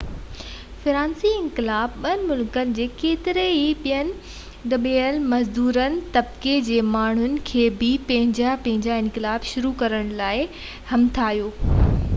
فرانسيسي 0.83 1.33
انقلاب 1.39 1.97
ٻين 2.05 2.23
ملڪن 2.29 2.71
جي 2.79 2.85
ڪيترن 3.01 3.49
ئي 3.59 3.67
ٻين 3.83 4.09
دٻيل 4.73 5.19
مزدور 5.35 5.79
طبقي 6.17 6.55
جي 6.73 6.79
ماڻهن 6.95 7.37
کي 7.53 7.67
بہ 7.85 7.93
پنهنجا 8.11 8.57
پنهنجا 8.67 8.97
انقلاب 9.07 9.47
شروع 9.55 9.75
ڪرڻ 9.85 10.13
لاءِ 10.27 10.43
همٿايو 10.93 11.53